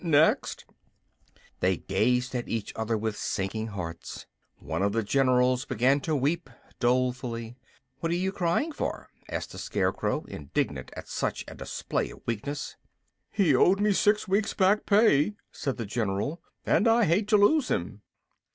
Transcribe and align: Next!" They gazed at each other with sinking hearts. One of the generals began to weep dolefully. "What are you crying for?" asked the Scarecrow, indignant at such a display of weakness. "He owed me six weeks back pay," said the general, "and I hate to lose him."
Next!" 0.03 0.65
They 1.59 1.77
gazed 1.77 2.33
at 2.33 2.49
each 2.49 2.73
other 2.75 2.97
with 2.97 3.15
sinking 3.15 3.67
hearts. 3.67 4.25
One 4.57 4.81
of 4.81 4.93
the 4.93 5.03
generals 5.03 5.63
began 5.65 5.99
to 6.01 6.15
weep 6.15 6.49
dolefully. 6.79 7.55
"What 7.99 8.11
are 8.11 8.15
you 8.15 8.31
crying 8.31 8.71
for?" 8.71 9.09
asked 9.29 9.51
the 9.51 9.59
Scarecrow, 9.59 10.25
indignant 10.27 10.89
at 10.97 11.07
such 11.07 11.45
a 11.47 11.53
display 11.53 12.09
of 12.09 12.21
weakness. 12.25 12.77
"He 13.29 13.53
owed 13.53 13.79
me 13.79 13.93
six 13.93 14.27
weeks 14.27 14.55
back 14.55 14.87
pay," 14.87 15.35
said 15.51 15.77
the 15.77 15.85
general, 15.85 16.41
"and 16.65 16.87
I 16.87 17.05
hate 17.05 17.27
to 17.27 17.37
lose 17.37 17.67
him." 17.67 18.01